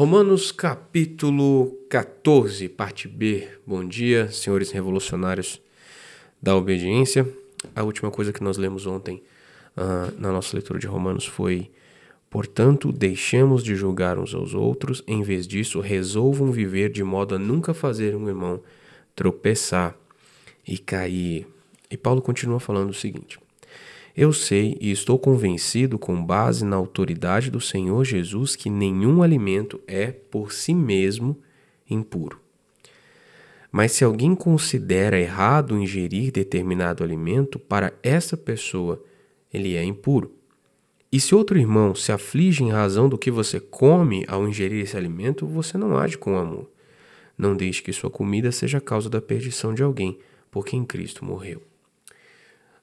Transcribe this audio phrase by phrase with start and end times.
[0.00, 3.46] Romanos capítulo 14, parte B.
[3.66, 5.60] Bom dia, senhores revolucionários
[6.40, 7.28] da obediência.
[7.76, 9.22] A última coisa que nós lemos ontem
[9.76, 11.70] uh, na nossa leitura de Romanos foi:
[12.30, 17.38] Portanto, deixemos de julgar uns aos outros, em vez disso, resolvam viver de modo a
[17.38, 18.62] nunca fazer um irmão
[19.14, 19.94] tropeçar
[20.66, 21.46] e cair.
[21.90, 23.38] E Paulo continua falando o seguinte:
[24.16, 29.80] Eu sei e estou convencido, com base na autoridade do Senhor Jesus, que nenhum alimento
[29.86, 31.38] é por si mesmo
[31.88, 32.40] impuro.
[33.70, 39.02] Mas se alguém considera errado ingerir determinado alimento, para essa pessoa
[39.52, 40.34] ele é impuro.
[41.12, 44.96] E se outro irmão se aflige em razão do que você come ao ingerir esse
[44.96, 46.70] alimento, você não age com amor.
[47.36, 50.18] Não deixe que sua comida seja causa da perdição de alguém,
[50.50, 51.69] porque em Cristo morreu.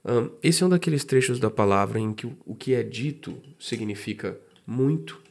[0.05, 3.37] Um, esse é um daqueles trechos da palavra em que o, o que é dito
[3.59, 5.21] significa muito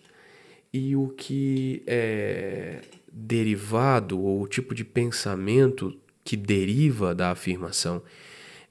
[0.73, 2.81] e o que é
[3.11, 8.03] derivado ou o tipo de pensamento que deriva da afirmação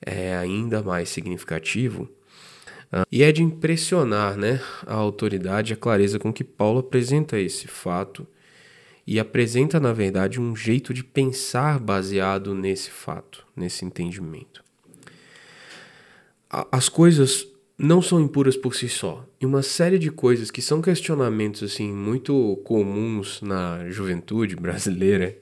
[0.02, 2.10] é ainda mais significativo.
[3.12, 7.68] E é de impressionar né, a autoridade e a clareza com que Paulo apresenta esse
[7.68, 8.28] fato
[9.06, 14.65] e apresenta, na verdade, um jeito de pensar baseado nesse fato, nesse entendimento.
[16.72, 19.26] As coisas não são impuras por si só.
[19.40, 25.38] E uma série de coisas que são questionamentos assim muito comuns na juventude brasileira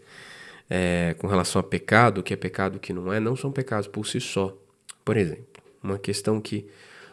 [0.70, 3.52] é, com relação a pecado, o que é pecado, o que não é, não são
[3.52, 4.58] pecados por si só.
[5.06, 5.46] Por exemplo,
[5.84, 6.66] uma questão que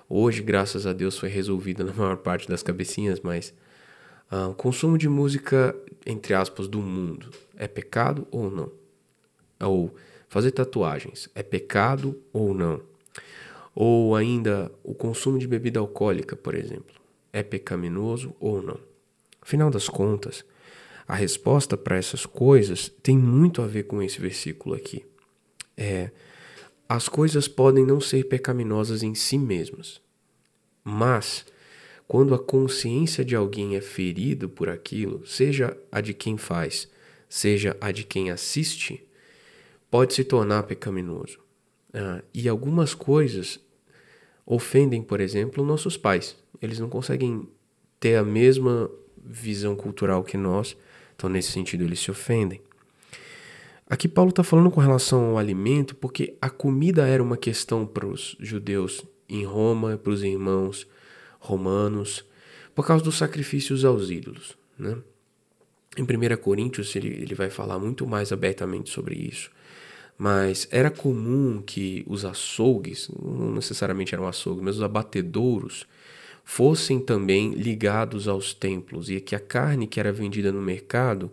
[0.09, 3.53] hoje, graças a Deus, foi resolvida na maior parte das cabecinhas, mas
[4.33, 5.77] uh, consumo de música,
[6.07, 8.73] entre aspas, do mundo, é pecado ou não?
[9.61, 9.95] Ou
[10.29, 12.81] fazer tatuagens, é pecado ou não?
[13.75, 17.01] Ou ainda o consumo de bebida alcoólica, por exemplo,
[17.33, 18.79] é pecaminoso ou não?
[19.41, 20.45] Afinal das contas,
[21.07, 25.05] a resposta para essas coisas tem muito a ver com esse versículo aqui.
[25.77, 26.11] É,
[26.89, 30.01] as coisas podem não ser pecaminosas em si mesmas,
[30.85, 31.47] mas
[32.07, 36.89] quando a consciência de alguém é ferida por aquilo, seja a de quem faz,
[37.29, 39.07] seja a de quem assiste,
[39.91, 41.39] pode se tornar pecaminoso.
[41.93, 43.61] Ah, e algumas coisas
[44.47, 46.37] ofendem, por exemplo, nossos pais.
[46.61, 47.49] Eles não conseguem
[47.99, 48.91] ter a mesma
[49.23, 50.77] visão cultural que nós,
[51.15, 52.61] então nesse sentido eles se ofendem.
[53.87, 58.07] Aqui Paulo está falando com relação ao alimento, porque a comida era uma questão para
[58.07, 60.87] os judeus em Roma, para os irmãos
[61.41, 62.25] romanos,
[62.75, 64.57] por causa dos sacrifícios aos ídolos.
[64.79, 64.97] Né?
[65.97, 69.51] Em 1 Coríntios ele, ele vai falar muito mais abertamente sobre isso
[70.21, 75.87] mas era comum que os açougues, não necessariamente eram açougues, mas os abatedouros,
[76.45, 81.33] fossem também ligados aos templos e que a carne que era vendida no mercado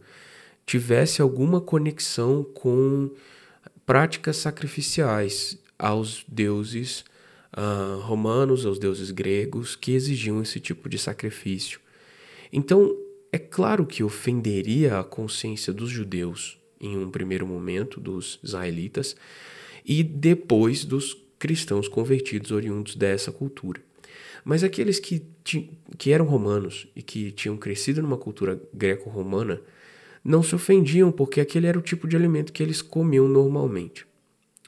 [0.65, 3.09] tivesse alguma conexão com
[3.85, 7.03] práticas sacrificiais aos deuses
[7.57, 11.81] uh, romanos, aos deuses gregos que exigiam esse tipo de sacrifício.
[12.53, 12.95] Então,
[13.33, 19.15] é claro que ofenderia a consciência dos judeus em um primeiro momento dos israelitas
[19.85, 23.81] e depois dos cristãos convertidos oriundos dessa cultura.
[24.43, 25.25] Mas aqueles que,
[25.97, 29.61] que eram romanos e que tinham crescido numa cultura greco-romana
[30.23, 34.05] não se ofendiam porque aquele era o tipo de alimento que eles comiam normalmente.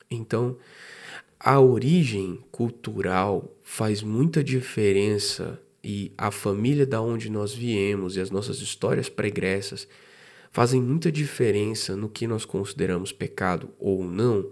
[0.09, 0.57] Então,
[1.39, 8.29] a origem cultural faz muita diferença e a família da onde nós viemos e as
[8.29, 9.87] nossas histórias pregressas
[10.51, 14.51] fazem muita diferença no que nós consideramos pecado ou não.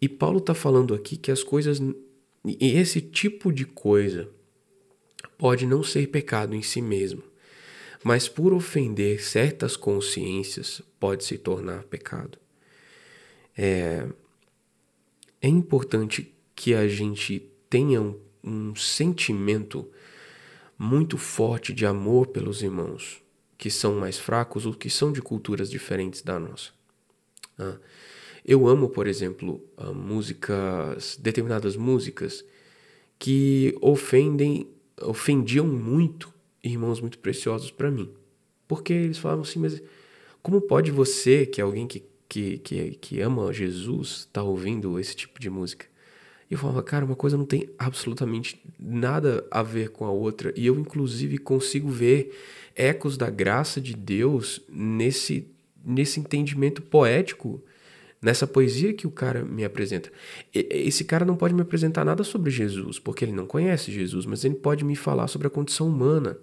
[0.00, 1.80] E Paulo está falando aqui que as coisas.
[2.44, 4.28] E esse tipo de coisa
[5.38, 7.22] pode não ser pecado em si mesmo,
[8.02, 12.38] mas por ofender certas consciências pode se tornar pecado.
[13.56, 14.06] É,
[15.40, 19.88] é importante que a gente tenha um, um sentimento
[20.76, 23.21] muito forte de amor pelos irmãos
[23.62, 26.70] que são mais fracos ou que são de culturas diferentes da nossa.
[27.56, 27.76] Ah,
[28.44, 32.44] eu amo, por exemplo, ah, músicas, determinadas músicas
[33.20, 34.66] que ofendem,
[35.00, 38.10] ofendiam muito irmãos muito preciosos para mim.
[38.66, 39.80] Porque eles falavam assim, mas
[40.42, 45.14] como pode você, que é alguém que, que, que, que ama Jesus, tá ouvindo esse
[45.14, 45.86] tipo de música?
[46.50, 50.52] E eu falava, cara, uma coisa não tem absolutamente nada a ver com a outra.
[50.56, 52.36] E eu, inclusive, consigo ver
[52.74, 55.48] ecos da graça de Deus nesse,
[55.84, 57.62] nesse entendimento poético,
[58.20, 60.10] nessa poesia que o cara me apresenta.
[60.54, 64.44] Esse cara não pode me apresentar nada sobre Jesus, porque ele não conhece Jesus, mas
[64.44, 66.38] ele pode me falar sobre a condição humana.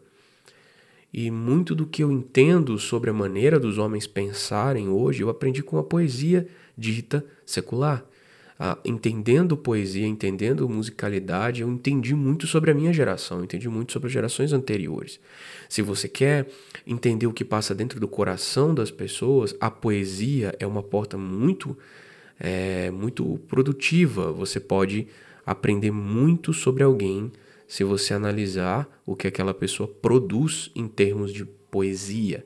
[1.11, 5.63] E muito do que eu entendo sobre a maneira dos homens pensarem hoje, eu aprendi
[5.63, 6.47] com a poesia
[6.77, 8.05] dita secular.
[8.61, 14.07] Ah, entendendo poesia, entendendo musicalidade, eu entendi muito sobre a minha geração, entendi muito sobre
[14.07, 15.17] as gerações anteriores.
[15.69, 16.45] Se você quer
[16.85, 21.77] entender o que passa dentro do coração das pessoas, a poesia é uma porta muito,
[22.37, 24.29] é, muito produtiva.
[24.33, 25.07] Você pode
[25.45, 27.31] aprender muito sobre alguém
[27.65, 32.45] se você analisar o que aquela pessoa produz em termos de poesia.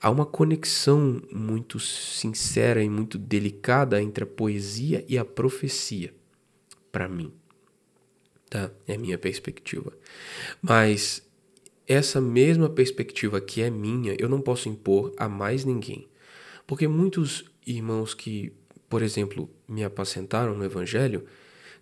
[0.00, 6.14] Há uma conexão muito sincera e muito delicada entre a poesia e a profecia,
[6.92, 7.32] para mim.
[8.48, 8.70] Tá?
[8.86, 9.92] É a minha perspectiva.
[10.60, 11.26] Mas
[11.86, 16.08] essa mesma perspectiva que é minha, eu não posso impor a mais ninguém.
[16.66, 18.52] Porque muitos irmãos que,
[18.88, 21.24] por exemplo, me apacentaram no evangelho,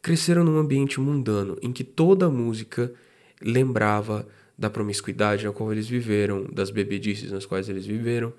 [0.03, 2.93] cresceram num ambiente mundano em que toda música
[3.41, 8.33] lembrava da promiscuidade na qual eles viveram, das bebedices nas quais eles viveram.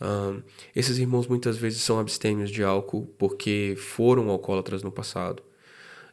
[0.00, 0.42] Um,
[0.74, 5.42] esses irmãos muitas vezes são abstêmios de álcool porque foram alcoólatras no passado.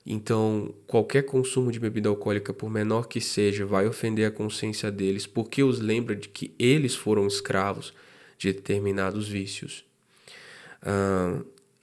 [0.05, 5.27] Então, qualquer consumo de bebida alcoólica, por menor que seja, vai ofender a consciência deles
[5.27, 7.93] porque os lembra de que eles foram escravos
[8.37, 9.85] de determinados vícios.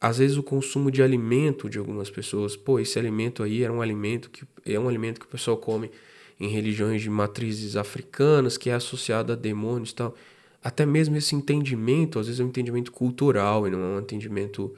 [0.01, 3.83] Às vezes o consumo de alimento de algumas pessoas, pô, esse alimento aí era um
[3.83, 5.91] alimento que é um alimento que o pessoal come
[6.41, 10.15] em religiões de matrizes africanas, que é associado a demônios e tal.
[10.63, 14.75] Até mesmo esse entendimento, às vezes é um entendimento cultural e não é um entendimento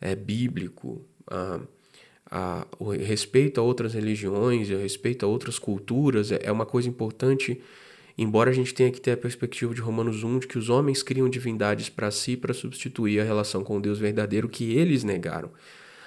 [0.00, 1.02] é, bíblico.
[1.26, 1.60] Ah,
[2.30, 6.88] ah, o respeito a outras religiões, o respeito a outras culturas é, é uma coisa
[6.88, 7.60] importante
[8.18, 11.04] Embora a gente tenha que ter a perspectiva de Romanos 1 de que os homens
[11.04, 15.48] criam divindades para si para substituir a relação com Deus verdadeiro que eles negaram.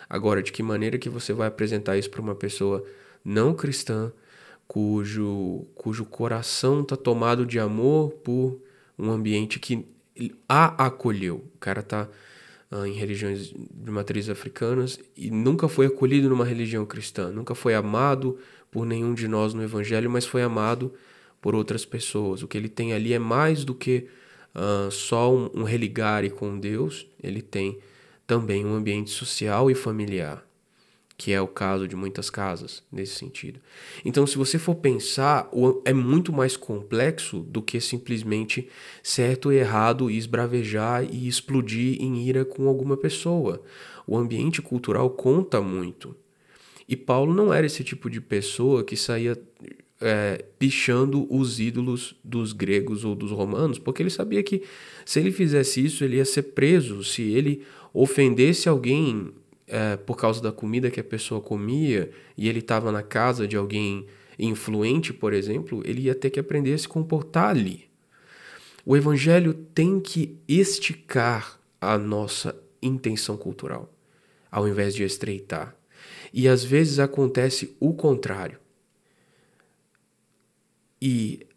[0.09, 2.85] Agora, de que maneira que você vai apresentar isso para uma pessoa
[3.23, 4.11] não cristã,
[4.71, 8.57] cujo, cujo coração está tomado de amor por
[8.97, 9.85] um ambiente que
[10.47, 11.43] a acolheu.
[11.53, 12.07] O cara está
[12.71, 17.75] ah, em religiões de matrizes africanas e nunca foi acolhido numa religião cristã, nunca foi
[17.75, 18.39] amado
[18.71, 20.93] por nenhum de nós no Evangelho, mas foi amado
[21.41, 22.41] por outras pessoas.
[22.41, 24.07] O que ele tem ali é mais do que
[24.55, 27.77] uh, só um, um religare com Deus, ele tem
[28.25, 30.41] também um ambiente social e familiar,
[31.21, 33.59] que é o caso de muitas casas nesse sentido.
[34.03, 35.51] Então, se você for pensar,
[35.85, 38.67] é muito mais complexo do que simplesmente
[39.03, 43.61] certo e errado e esbravejar e explodir em ira com alguma pessoa.
[44.07, 46.15] O ambiente cultural conta muito.
[46.89, 49.39] E Paulo não era esse tipo de pessoa que saía
[50.01, 54.63] é, pichando os ídolos dos gregos ou dos romanos, porque ele sabia que
[55.05, 57.03] se ele fizesse isso, ele ia ser preso.
[57.03, 57.61] Se ele
[57.93, 59.31] ofendesse alguém
[59.71, 63.55] é, por causa da comida que a pessoa comia e ele estava na casa de
[63.55, 64.05] alguém
[64.37, 67.89] influente, por exemplo, ele ia ter que aprender a se comportar ali.
[68.85, 73.89] O evangelho tem que esticar a nossa intenção cultural,
[74.51, 75.73] ao invés de estreitar.
[76.33, 78.59] E às vezes acontece o contrário.
[81.01, 81.47] E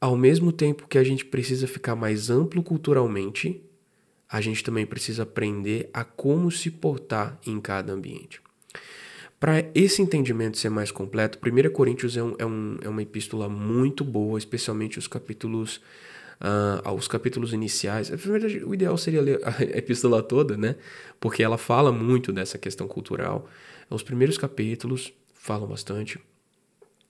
[0.00, 3.62] ao mesmo tempo que a gente precisa ficar mais amplo culturalmente,
[4.32, 8.40] a gente também precisa aprender a como se portar em cada ambiente.
[9.38, 13.46] Para esse entendimento ser mais completo, 1 Coríntios é, um, é, um, é uma epístola
[13.46, 15.82] muito boa, especialmente os capítulos
[16.40, 18.08] uh, os capítulos iniciais.
[18.08, 20.76] Na verdade, o ideal seria ler a epístola toda, né?
[21.20, 23.46] Porque ela fala muito dessa questão cultural.
[23.90, 26.18] Os primeiros capítulos falam bastante.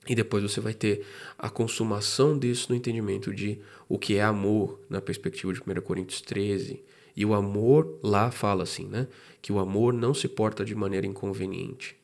[0.09, 1.07] E depois você vai ter
[1.39, 6.21] a consumação disso no entendimento de o que é amor, na perspectiva de 1 Coríntios
[6.21, 6.83] 13.
[7.17, 9.07] E o amor lá fala assim, né?
[9.41, 11.97] Que o amor não se porta de maneira inconveniente.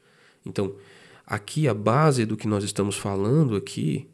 [0.45, 0.75] Então,
[1.27, 4.09] aqui a base do que nós estamos falando aqui,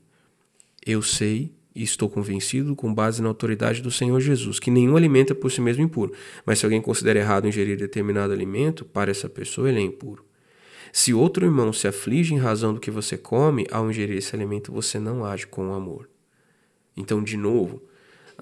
[0.84, 5.32] eu sei e estou convencido, com base na autoridade do Senhor Jesus, que nenhum alimento
[5.32, 6.12] é por si mesmo impuro.
[6.46, 10.24] Mas se alguém considera errado ingerir determinado alimento, para essa pessoa ele é impuro.
[10.92, 14.70] Se outro irmão se aflige em razão do que você come, ao ingerir esse alimento,
[14.70, 16.08] você não age com amor.
[16.96, 17.82] Então, de novo,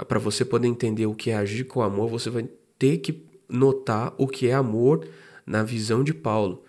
[0.08, 4.14] para você poder entender o que é agir com amor, você vai ter que notar
[4.16, 5.06] o que é amor
[5.46, 6.64] na visão de Paulo.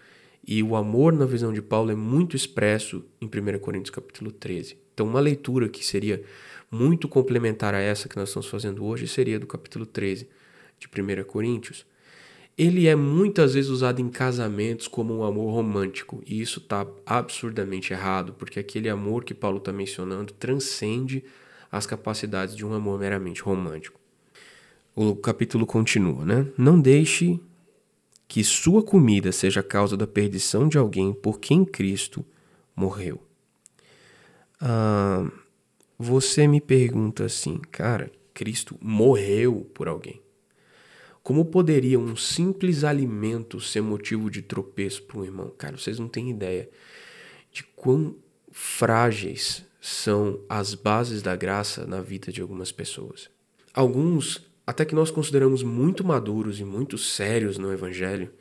[0.45, 4.77] E o amor na visão de Paulo é muito expresso em 1 Coríntios capítulo 13.
[4.93, 6.21] Então, uma leitura que seria
[6.69, 10.27] muito complementar a essa que nós estamos fazendo hoje seria do capítulo 13
[10.79, 11.85] de 1 Coríntios,
[12.57, 17.93] ele é muitas vezes usado em casamentos como um amor romântico, e isso está absurdamente
[17.93, 21.23] errado, porque aquele amor que Paulo está mencionando transcende
[21.73, 23.99] as capacidades de um amor meramente romântico.
[24.95, 26.45] O capítulo continua, né?
[26.55, 27.39] Não deixe
[28.27, 32.23] que sua comida seja a causa da perdição de alguém por quem Cristo
[32.75, 33.19] morreu.
[34.61, 35.27] Ah,
[35.97, 40.21] você me pergunta assim, cara, Cristo morreu por alguém.
[41.23, 45.51] Como poderia um simples alimento ser motivo de tropeço para um irmão?
[45.57, 46.69] Cara, vocês não têm ideia
[47.51, 48.15] de quão
[48.53, 53.29] frágeis são as bases da graça na vida de algumas pessoas.
[53.73, 58.31] Alguns, até que nós consideramos muito maduros e muito sérios no Evangelho,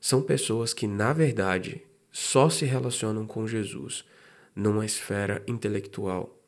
[0.00, 4.04] são pessoas que, na verdade, só se relacionam com Jesus
[4.54, 6.38] numa esfera intelectual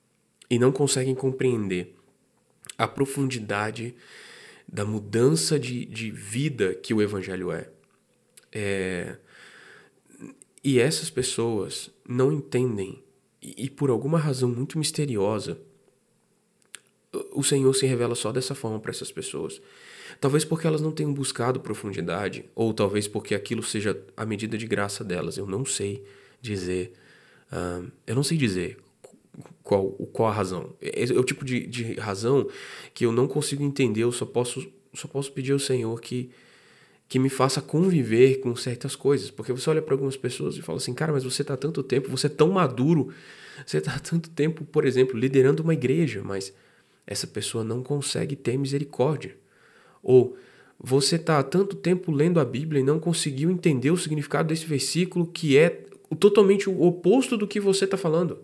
[0.49, 1.97] e não conseguem compreender
[2.77, 3.95] a profundidade
[4.69, 7.69] da mudança de, de vida que o Evangelho é.
[8.53, 9.17] é.
[10.63, 13.03] E essas pessoas não entendem,
[13.41, 15.59] e, e por alguma razão muito misteriosa,
[17.33, 19.61] o Senhor se revela só dessa forma para essas pessoas.
[20.21, 24.67] Talvez porque elas não tenham buscado profundidade, ou talvez porque aquilo seja a medida de
[24.67, 25.37] graça delas.
[25.37, 26.05] Eu não sei
[26.41, 26.93] dizer.
[27.51, 28.79] Uh, eu não sei dizer
[29.63, 30.75] qual, qual a razão.
[30.81, 32.49] É, é o tipo de, de razão
[32.93, 34.03] que eu não consigo entender.
[34.03, 36.31] Eu só posso, só posso pedir ao Senhor que,
[37.11, 39.33] que me faça conviver com certas coisas.
[39.33, 42.09] Porque você olha para algumas pessoas e fala assim, cara, mas você está tanto tempo,
[42.09, 43.13] você é tão maduro,
[43.67, 46.55] você está tanto tempo, por exemplo, liderando uma igreja, mas
[47.05, 49.37] essa pessoa não consegue ter misericórdia.
[50.01, 50.37] Ou
[50.79, 54.65] você está há tanto tempo lendo a Bíblia e não conseguiu entender o significado desse
[54.65, 55.85] versículo que é
[56.21, 58.39] totalmente o oposto do que você está falando.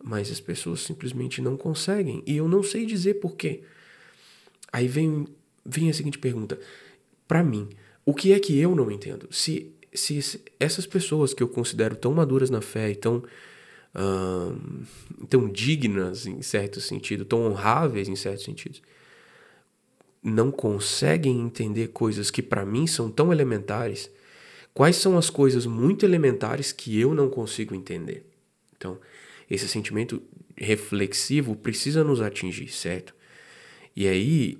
[0.00, 2.22] Mas as pessoas simplesmente não conseguem.
[2.28, 3.62] E eu não sei dizer por quê.
[4.72, 5.26] Aí vem,
[5.64, 6.60] vem a seguinte pergunta.
[7.26, 7.68] Para mim,
[8.04, 9.28] o que é que eu não entendo?
[9.30, 13.22] Se, se essas pessoas que eu considero tão maduras na fé e tão
[15.28, 18.78] tão dignas em certo sentido, tão honráveis em certo sentido,
[20.22, 24.10] não conseguem entender coisas que para mim são tão elementares,
[24.74, 28.26] quais são as coisas muito elementares que eu não consigo entender?
[28.76, 28.98] Então,
[29.50, 30.20] esse sentimento
[30.56, 33.14] reflexivo precisa nos atingir, certo?
[33.94, 34.58] E aí,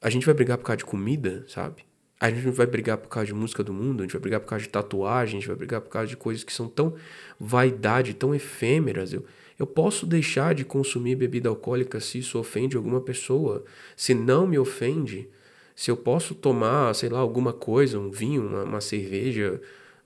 [0.00, 1.84] a gente vai brigar por causa de comida, sabe?
[2.22, 4.38] A gente não vai brigar por causa de música do mundo, a gente vai brigar
[4.38, 6.94] por causa de tatuagem, a gente vai brigar por causa de coisas que são tão
[7.38, 9.12] vaidade, tão efêmeras.
[9.12, 9.24] Eu,
[9.58, 13.64] eu posso deixar de consumir bebida alcoólica se isso ofende alguma pessoa.
[13.96, 15.28] Se não me ofende,
[15.74, 19.60] se eu posso tomar, sei lá, alguma coisa, um vinho, uma, uma cerveja,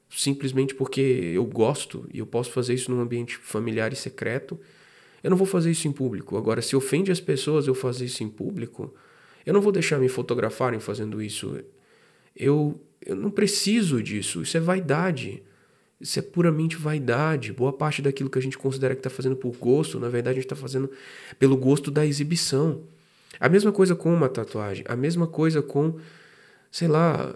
[0.09, 1.03] simplesmente porque
[1.35, 4.59] eu gosto e eu posso fazer isso num ambiente familiar e secreto,
[5.23, 6.39] eu não vou fazer isso em público.
[6.39, 8.95] Agora, se ofende as pessoas eu fazer isso em público,
[9.45, 11.63] eu não vou deixar me fotografarem fazendo isso.
[12.37, 14.43] Eu, eu não preciso disso.
[14.43, 15.43] Isso é vaidade.
[16.01, 17.53] Isso é puramente vaidade.
[17.53, 20.41] Boa parte daquilo que a gente considera que está fazendo por gosto, na verdade a
[20.43, 20.91] gente está fazendo
[21.39, 22.83] pelo gosto da exibição.
[23.41, 24.85] A mesma coisa com uma tatuagem.
[24.89, 25.99] A mesma coisa com,
[26.71, 27.35] sei lá,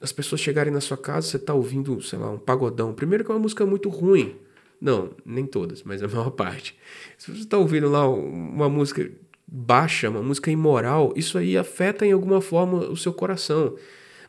[0.00, 2.94] as pessoas chegarem na sua casa, você está ouvindo, sei lá, um pagodão.
[2.94, 4.36] Primeiro que é uma música muito ruim.
[4.80, 6.76] Não, nem todas, mas a maior parte.
[7.18, 9.10] Se você está ouvindo lá uma música
[9.46, 13.76] baixa, uma música imoral, isso aí afeta em alguma forma o seu coração.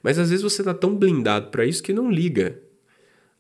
[0.02, 2.60] Mas às vezes você está tão blindado para isso que não liga.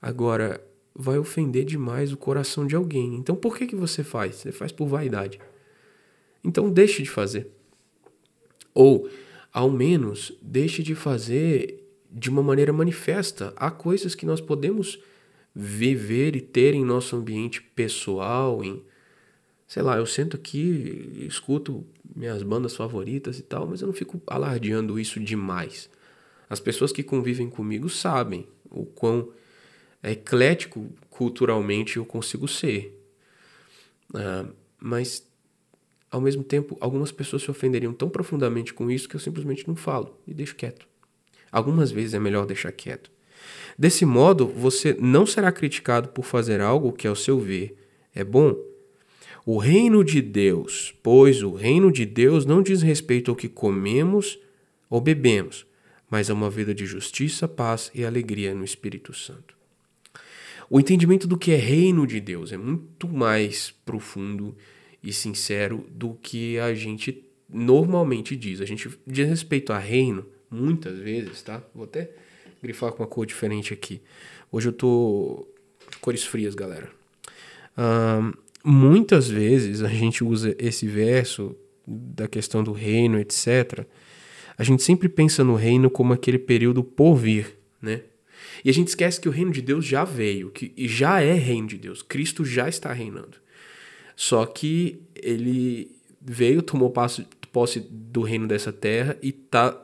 [0.01, 0.63] Agora,
[0.95, 3.15] vai ofender demais o coração de alguém.
[3.15, 4.35] Então por que, que você faz?
[4.35, 5.39] Você faz por vaidade.
[6.43, 7.47] Então deixe de fazer.
[8.73, 9.09] Ou,
[9.51, 13.53] ao menos, deixe de fazer de uma maneira manifesta.
[13.55, 14.99] Há coisas que nós podemos
[15.53, 18.81] viver e ter em nosso ambiente pessoal, em
[19.67, 24.21] sei lá, eu sento aqui, escuto minhas bandas favoritas e tal, mas eu não fico
[24.27, 25.89] alardeando isso demais.
[26.51, 29.29] As pessoas que convivem comigo sabem o quão
[30.03, 33.01] eclético culturalmente eu consigo ser.
[34.09, 35.25] Uh, mas,
[36.11, 39.77] ao mesmo tempo, algumas pessoas se ofenderiam tão profundamente com isso que eu simplesmente não
[39.77, 40.85] falo e deixo quieto.
[41.49, 43.09] Algumas vezes é melhor deixar quieto.
[43.79, 47.77] Desse modo, você não será criticado por fazer algo que, ao seu ver,
[48.13, 48.57] é bom.
[49.45, 54.37] O reino de Deus, pois o reino de Deus não diz respeito ao que comemos
[54.89, 55.65] ou bebemos,
[56.11, 59.55] mas a uma vida de justiça, paz e alegria no Espírito Santo.
[60.69, 64.55] O entendimento do que é reino de Deus é muito mais profundo
[65.01, 68.59] e sincero do que a gente normalmente diz.
[68.59, 71.63] A gente diz respeito a reino, muitas vezes, tá?
[71.73, 72.11] Vou até
[72.61, 74.01] grifar com uma cor diferente aqui.
[74.51, 75.47] Hoje eu tô
[76.01, 76.91] cores frias, galera.
[78.63, 81.55] Muitas vezes a gente usa esse verso
[81.87, 83.87] da questão do reino, etc
[84.57, 88.01] a gente sempre pensa no reino como aquele período por vir, né?
[88.63, 91.67] E a gente esquece que o reino de Deus já veio, que já é reino
[91.67, 92.01] de Deus.
[92.01, 93.37] Cristo já está reinando.
[94.15, 95.91] Só que ele
[96.21, 96.93] veio, tomou
[97.51, 99.79] posse do reino dessa terra e tá,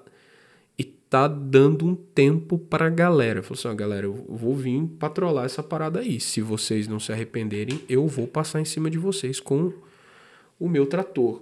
[0.78, 3.42] e tá dando um tempo para a galera.
[3.42, 6.20] Falou assim: ó, galera, eu vou vir patrolar essa parada aí.
[6.20, 9.74] Se vocês não se arrependerem, eu vou passar em cima de vocês com
[10.60, 11.42] o meu trator.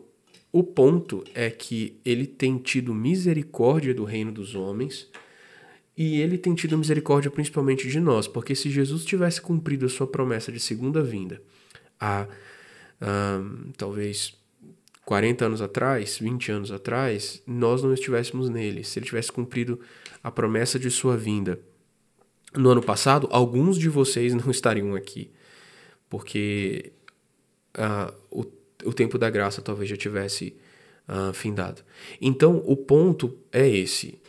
[0.55, 5.11] O ponto é que ele tem tido misericórdia do reino dos homens
[5.97, 10.07] e ele tem tido misericórdia principalmente de nós, porque se Jesus tivesse cumprido a sua
[10.07, 11.41] promessa de segunda vinda
[11.99, 12.25] há
[13.01, 14.33] um, talvez
[15.03, 18.85] 40 anos atrás, 20 anos atrás, nós não estivéssemos nele.
[18.85, 19.77] Se ele tivesse cumprido
[20.23, 21.59] a promessa de sua vinda
[22.55, 25.29] no ano passado, alguns de vocês não estariam aqui,
[26.09, 26.93] porque
[27.77, 28.45] uh, o,
[28.83, 30.55] o tempo da graça talvez já tivesse
[31.07, 31.81] uh, findado.
[32.21, 34.19] Então, o ponto é esse.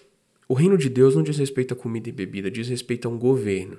[0.48, 3.18] O reino de Deus não diz respeito a comida e bebida, diz respeito a um
[3.18, 3.78] governo.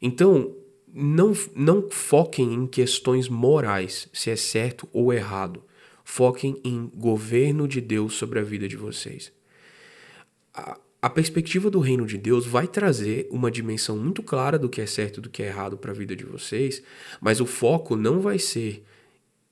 [0.00, 0.54] Então,
[0.92, 5.62] não, não foquem em questões morais, se é certo ou errado.
[6.04, 9.30] Foquem em governo de Deus sobre a vida de vocês.
[10.54, 14.80] A, a perspectiva do reino de Deus vai trazer uma dimensão muito clara do que
[14.80, 16.82] é certo e do que é errado para a vida de vocês,
[17.20, 18.82] mas o foco não vai ser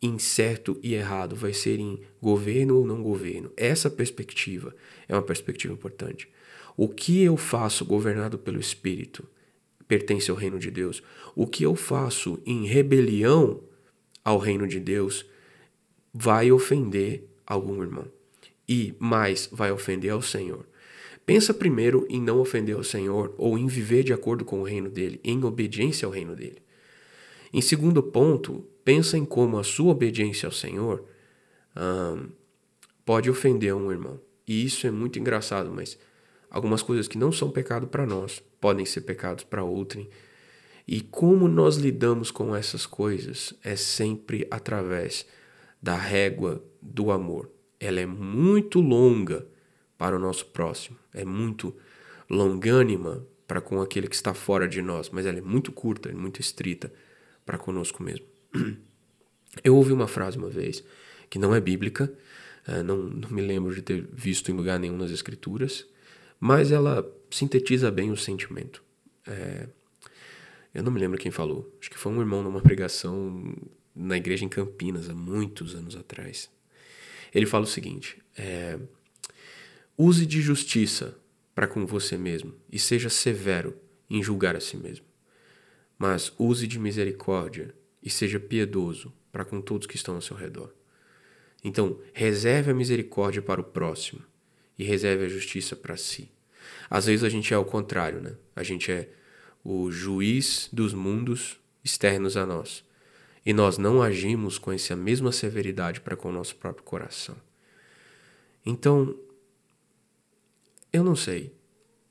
[0.01, 3.51] em certo e errado, vai ser em governo ou não governo.
[3.57, 4.75] Essa perspectiva
[5.09, 6.29] é uma perspectiva importante.
[6.77, 9.27] O que eu faço governado pelo Espírito
[9.89, 11.03] pertence ao reino de Deus.
[11.35, 13.61] O que eu faço em rebelião
[14.25, 15.25] ao reino de Deus
[16.13, 18.07] vai ofender algum irmão.
[18.69, 20.67] E mais, vai ofender ao Senhor.
[21.25, 24.89] Pensa primeiro em não ofender ao Senhor ou em viver de acordo com o reino
[24.89, 26.59] dele, em obediência ao reino dele.
[27.53, 31.05] Em segundo ponto, pensa em como a sua obediência ao Senhor
[31.77, 32.29] um,
[33.05, 34.21] pode ofender um irmão.
[34.47, 35.99] E isso é muito engraçado, mas
[36.49, 40.09] algumas coisas que não são pecado para nós podem ser pecados para outrem.
[40.87, 45.27] E como nós lidamos com essas coisas é sempre através
[45.83, 47.51] da régua do amor.
[47.81, 49.49] Ela é muito longa
[49.99, 51.75] para o nosso próximo, é muito
[52.31, 56.41] longânima para com aquele que está fora de nós, mas ela é muito curta, muito
[56.41, 56.93] estrita
[57.45, 58.36] para conosco mesmo.
[59.65, 60.85] Eu ouvi uma frase uma vez
[61.31, 62.13] que não é bíblica,
[62.67, 65.87] eh, não, não me lembro de ter visto em lugar nenhum nas Escrituras,
[66.39, 68.83] mas ela sintetiza bem o sentimento.
[69.27, 69.67] É,
[70.75, 73.57] eu não me lembro quem falou, acho que foi um irmão numa pregação
[73.95, 76.51] na igreja em Campinas, há muitos anos atrás.
[77.35, 78.79] Ele fala o seguinte: é,
[79.97, 81.17] use de justiça
[81.55, 83.75] para com você mesmo e seja severo
[84.09, 85.07] em julgar a si mesmo.
[85.99, 90.73] Mas use de misericórdia e seja piedoso para com todos que estão ao seu redor.
[91.63, 94.23] Então, reserve a misericórdia para o próximo
[94.79, 96.31] e reserve a justiça para si.
[96.89, 98.37] Às vezes a gente é o contrário, né?
[98.55, 99.09] A gente é
[99.65, 102.85] o juiz dos mundos externos a nós.
[103.45, 107.37] E nós não agimos com essa mesma severidade para com o nosso próprio coração.
[108.65, 109.17] Então,
[110.93, 111.55] eu não sei.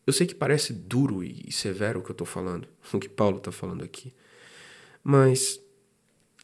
[0.08, 3.38] Eu sei que parece duro e severo o que eu estou falando, o que Paulo
[3.38, 4.14] está falando aqui.
[5.04, 5.60] Mas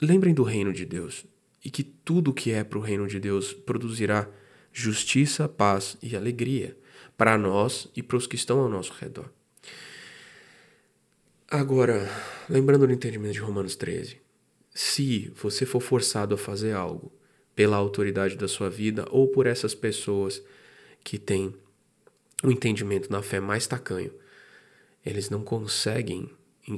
[0.01, 1.25] lembrem do reino de Deus
[1.63, 4.27] e que tudo que é para o reino de Deus produzirá
[4.73, 6.77] justiça, paz e alegria
[7.17, 9.29] para nós e para os que estão ao nosso redor.
[11.47, 12.09] Agora,
[12.49, 14.17] lembrando do entendimento de Romanos 13,
[14.73, 17.11] se você for forçado a fazer algo
[17.53, 20.41] pela autoridade da sua vida ou por essas pessoas
[21.03, 21.53] que têm
[22.41, 24.13] o um entendimento na fé mais tacanho,
[25.05, 26.29] eles não conseguem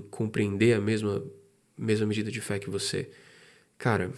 [0.10, 1.24] compreender a mesma,
[1.84, 3.10] mesma medida de fé que você.
[3.78, 4.12] Cara,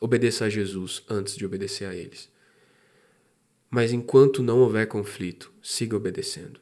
[0.00, 2.28] obedeça a Jesus antes de obedecer a eles.
[3.70, 6.60] Mas enquanto não houver conflito, siga obedecendo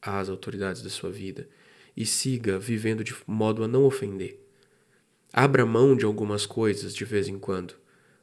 [0.00, 1.48] às autoridades da sua vida
[1.96, 4.40] e siga vivendo de modo a não ofender.
[5.32, 7.74] Abra mão de algumas coisas de vez em quando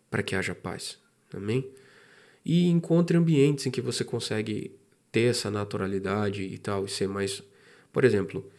[0.10, 0.98] para que haja paz.
[1.34, 1.70] Amém?
[2.44, 4.76] E encontre ambientes em que você consegue
[5.12, 7.44] ter essa naturalidade e tal e ser mais.
[7.92, 8.50] Por exemplo,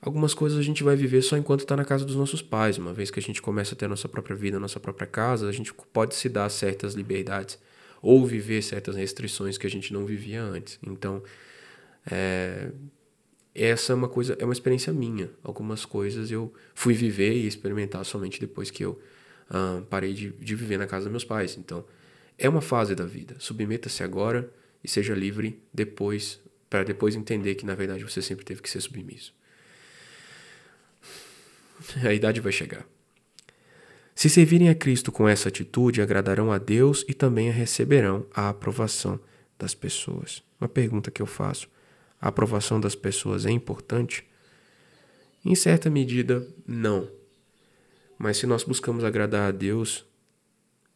[0.00, 2.78] algumas coisas a gente vai viver só enquanto está na casa dos nossos pais.
[2.78, 5.06] Uma vez que a gente começa a ter a nossa própria vida, a nossa própria
[5.06, 7.58] casa, a gente pode se dar certas liberdades
[8.02, 10.78] ou viver certas restrições que a gente não vivia antes.
[10.86, 11.22] Então,
[12.10, 12.70] é,
[13.54, 15.30] essa é uma coisa, é uma experiência minha.
[15.42, 19.00] Algumas coisas eu fui viver e experimentar somente depois que eu
[19.50, 21.56] ah, parei de, de viver na casa dos meus pais.
[21.56, 21.84] Então,
[22.38, 23.36] é uma fase da vida.
[23.38, 24.52] Submeta-se agora
[24.84, 28.80] e seja livre depois, para depois entender que na verdade você sempre teve que ser
[28.80, 29.34] submisso.
[32.04, 32.86] A idade vai chegar.
[34.14, 39.20] Se servirem a Cristo com essa atitude, agradarão a Deus e também receberão a aprovação
[39.58, 40.42] das pessoas.
[40.58, 41.68] Uma pergunta que eu faço:
[42.20, 44.26] a aprovação das pessoas é importante?
[45.44, 47.08] Em certa medida, não.
[48.18, 50.04] Mas se nós buscamos agradar a Deus,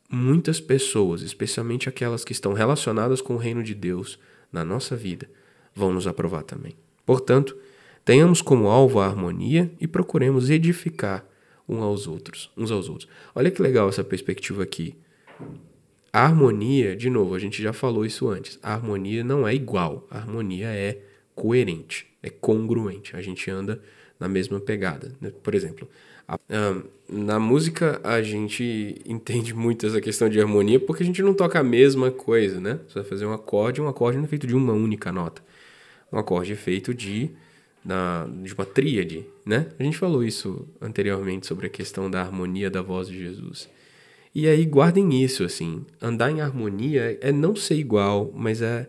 [0.09, 4.19] muitas pessoas, especialmente aquelas que estão relacionadas com o reino de Deus
[4.51, 5.31] na nossa vida,
[5.75, 6.75] vão nos aprovar também.
[7.05, 7.57] Portanto,
[8.11, 11.25] tenhamos como alvo a harmonia e procuremos edificar
[11.69, 13.09] um aos outros, uns aos outros.
[13.33, 14.97] Olha que legal essa perspectiva aqui.
[16.13, 18.59] A harmonia, de novo, a gente já falou isso antes.
[18.65, 20.99] A harmonia não é igual, a harmonia é
[21.37, 23.15] coerente, é congruente.
[23.15, 23.81] A gente anda
[24.19, 25.15] na mesma pegada.
[25.21, 25.33] Né?
[25.41, 25.89] Por exemplo,
[26.27, 26.37] a,
[27.09, 31.61] na música a gente entende muito essa questão de harmonia porque a gente não toca
[31.61, 32.81] a mesma coisa, né?
[32.89, 35.41] Você vai fazer um acorde, um acorde não é feito de uma única nota.
[36.13, 37.31] Um acorde é feito de,
[37.85, 39.69] na, de uma tríade, né?
[39.79, 43.69] A gente falou isso anteriormente sobre a questão da harmonia da voz de Jesus.
[44.35, 45.85] E aí guardem isso, assim.
[46.01, 48.89] Andar em harmonia é não ser igual, mas é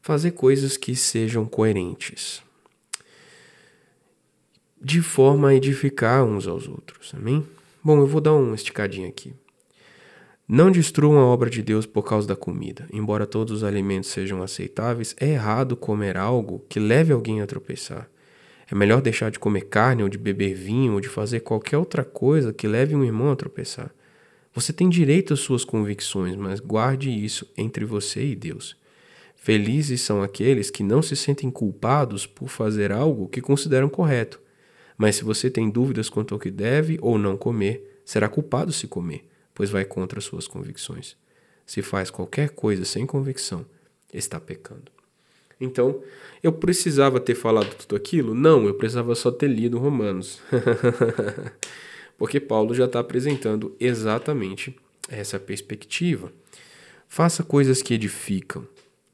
[0.00, 2.42] fazer coisas que sejam coerentes.
[4.80, 7.46] De forma a edificar uns aos outros, amém?
[7.84, 9.32] Bom, eu vou dar uma esticadinha aqui.
[10.54, 12.86] Não destruam a obra de Deus por causa da comida.
[12.92, 18.06] Embora todos os alimentos sejam aceitáveis, é errado comer algo que leve alguém a tropeçar.
[18.70, 22.04] É melhor deixar de comer carne ou de beber vinho ou de fazer qualquer outra
[22.04, 23.94] coisa que leve um irmão a tropeçar.
[24.52, 28.76] Você tem direito às suas convicções, mas guarde isso entre você e Deus.
[29.34, 34.38] Felizes são aqueles que não se sentem culpados por fazer algo que consideram correto.
[34.98, 38.86] Mas se você tem dúvidas quanto ao que deve ou não comer, será culpado se
[38.86, 41.16] comer, pois vai contra suas convicções.
[41.66, 43.64] Se faz qualquer coisa sem convicção,
[44.12, 44.90] está pecando.
[45.60, 46.02] Então,
[46.42, 48.34] eu precisava ter falado tudo aquilo?
[48.34, 50.40] Não, eu precisava só ter lido Romanos.
[52.22, 54.76] porque Paulo já está apresentando exatamente
[55.08, 56.32] essa perspectiva.
[57.08, 58.66] Faça coisas que edificam,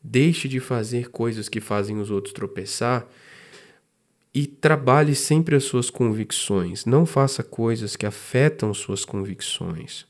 [0.03, 3.09] deixe de fazer coisas que fazem os outros tropeçar
[4.35, 6.85] e trabalhe sempre as suas convicções.
[6.85, 10.07] Não faça coisas que afetam suas convicções.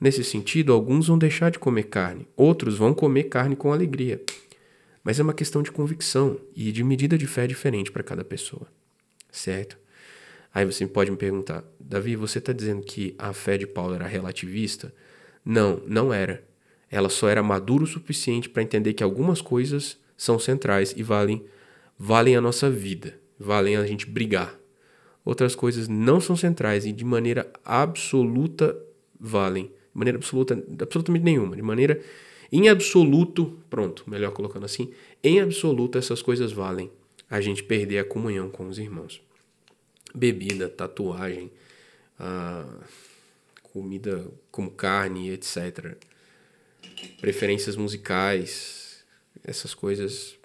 [0.00, 4.22] Nesse sentido, alguns vão deixar de comer carne, outros vão comer carne com alegria.
[5.02, 8.66] Mas é uma questão de convicção e de medida de fé diferente para cada pessoa,
[9.30, 9.78] certo?
[10.52, 14.06] Aí você pode me perguntar, Davi, você está dizendo que a fé de Paulo era
[14.06, 14.92] relativista?
[15.44, 16.44] Não, não era.
[16.90, 21.44] Ela só era madura o suficiente para entender que algumas coisas são centrais e valem,
[21.98, 24.58] valem a nossa vida, valem a gente brigar.
[25.24, 28.76] Outras coisas não são centrais e de maneira absoluta
[29.18, 29.70] valem.
[29.96, 31.56] De maneira absoluta, absolutamente nenhuma.
[31.56, 32.02] De maneira
[32.52, 34.92] em absoluto, pronto, melhor colocando assim,
[35.24, 36.90] em absoluto essas coisas valem
[37.30, 39.20] a gente perder a comunhão com os irmãos
[40.14, 41.50] bebida, tatuagem,
[42.18, 42.66] ah,
[43.62, 45.96] comida como carne, etc.
[47.20, 49.04] Preferências musicais,
[49.44, 50.38] essas coisas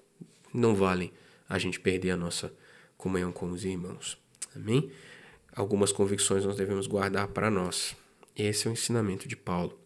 [0.52, 1.10] não valem
[1.48, 2.52] a gente perder a nossa
[2.96, 4.18] comunhão com os irmãos.
[4.54, 4.90] Amém?
[5.54, 7.96] Algumas convicções nós devemos guardar para nós.
[8.36, 9.78] Esse é o ensinamento de Paulo.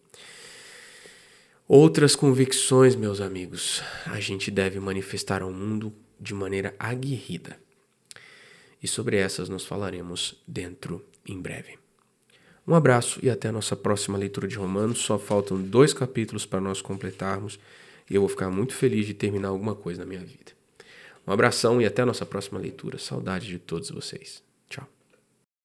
[1.67, 7.59] Outras convicções, meus amigos, a gente deve manifestar ao mundo de maneira aguerrida
[8.81, 11.77] e sobre essas nós falaremos dentro em breve.
[12.67, 14.99] Um abraço e até a nossa próxima leitura de Romanos.
[14.99, 17.59] Só faltam dois capítulos para nós completarmos
[18.09, 20.51] e eu vou ficar muito feliz de terminar alguma coisa na minha vida.
[21.25, 22.97] Um abração e até a nossa próxima leitura.
[22.97, 24.46] Saudade de todos vocês.